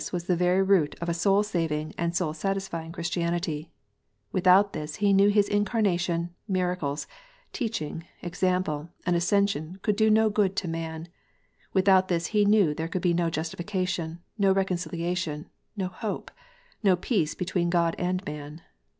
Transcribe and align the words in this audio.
was 0.11 0.23
the 0.23 0.35
very 0.35 0.63
root 0.63 0.95
of 0.99 1.15
soul 1.15 1.43
saving 1.43 1.93
and 1.95 2.15
soul 2.15 2.33
satisfying 2.33 2.91
Christianity 2.91 3.69
Without 4.31 4.73
this 4.73 4.95
He 4.95 5.13
knew 5.13 5.29
His 5.29 5.47
incarnation, 5.47 6.33
miracles, 6.47 7.05
teaching, 7.53 8.07
example, 8.23 8.89
and 9.05 9.15
ascension 9.15 9.77
could 9.83 9.95
do 9.95 10.09
no 10.09 10.27
good 10.31 10.55
to 10.55 10.67
man; 10.67 11.07
without 11.71 12.07
this 12.07 12.29
He 12.33 12.45
knew 12.45 12.73
there 12.73 12.87
could 12.87 13.03
be 13.03 13.13
no 13.13 13.29
justification, 13.29 14.23
no 14.39 14.51
reconciliation, 14.51 15.47
no 15.77 15.89
hope, 15.89 16.31
no 16.81 16.95
peace 16.95 17.35
between 17.35 17.69
God 17.69 17.93
and 17.99 18.25
man. 18.25 18.63